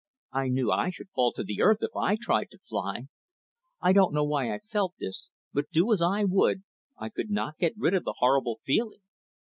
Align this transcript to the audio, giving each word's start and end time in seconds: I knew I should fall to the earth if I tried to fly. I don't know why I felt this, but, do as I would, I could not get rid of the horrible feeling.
I 0.31 0.47
knew 0.47 0.71
I 0.71 0.89
should 0.89 1.11
fall 1.11 1.31
to 1.33 1.43
the 1.43 1.61
earth 1.61 1.77
if 1.81 1.95
I 1.95 2.15
tried 2.19 2.49
to 2.49 2.57
fly. 2.67 3.03
I 3.79 3.93
don't 3.93 4.15
know 4.15 4.23
why 4.23 4.51
I 4.51 4.57
felt 4.57 4.95
this, 4.99 5.29
but, 5.53 5.69
do 5.69 5.93
as 5.93 6.01
I 6.01 6.23
would, 6.23 6.63
I 6.97 7.09
could 7.09 7.29
not 7.29 7.59
get 7.59 7.75
rid 7.77 7.93
of 7.93 8.03
the 8.05 8.15
horrible 8.17 8.61
feeling. 8.65 9.01